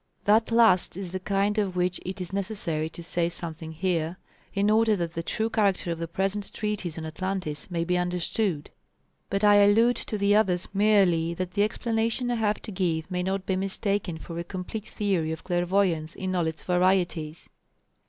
That 0.25 0.49
last 0.49 0.97
is 0.97 1.11
the 1.11 1.19
kind 1.19 1.59
of 1.59 1.75
which 1.75 2.01
it 2.03 2.19
is 2.19 2.33
necessary 2.33 2.89
to 2.89 3.03
say 3.03 3.29
something 3.29 3.71
here, 3.71 4.17
in 4.51 4.71
order 4.71 4.95
that 4.95 5.13
the 5.13 5.21
true 5.21 5.47
character 5.47 5.91
of 5.91 5.99
the 5.99 6.07
present 6.07 6.51
treatise 6.53 6.97
on 6.97 7.05
Atlantis 7.05 7.69
may 7.69 7.83
be 7.83 7.99
understood, 7.99 8.71
but 9.29 9.43
I 9.43 9.57
allude 9.57 9.97
to 9.97 10.17
the 10.17 10.33
others 10.35 10.67
merely 10.73 11.35
that 11.35 11.51
the 11.51 11.61
explanation 11.61 12.31
I 12.31 12.35
have 12.37 12.63
to 12.63 12.71
give 12.71 13.11
may 13.11 13.21
not 13.21 13.45
be 13.45 13.55
mistaken 13.55 14.17
for 14.17 14.39
a 14.39 14.43
complete 14.43 14.87
theory 14.87 15.31
of 15.31 15.43
clairvoyance 15.43 16.15
in 16.15 16.33
all 16.33 16.47
its 16.47 16.63
varieties. 16.63 17.51